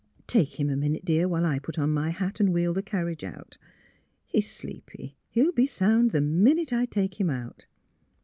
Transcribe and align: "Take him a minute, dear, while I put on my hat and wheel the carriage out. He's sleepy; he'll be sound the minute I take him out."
"Take 0.25 0.59
him 0.59 0.67
a 0.71 0.75
minute, 0.75 1.05
dear, 1.05 1.27
while 1.27 1.45
I 1.45 1.59
put 1.59 1.77
on 1.77 1.91
my 1.93 2.09
hat 2.09 2.39
and 2.39 2.51
wheel 2.51 2.73
the 2.73 2.81
carriage 2.81 3.23
out. 3.23 3.59
He's 4.25 4.49
sleepy; 4.51 5.15
he'll 5.29 5.51
be 5.51 5.67
sound 5.67 6.09
the 6.09 6.21
minute 6.21 6.73
I 6.73 6.85
take 6.85 7.19
him 7.21 7.29
out." 7.29 7.67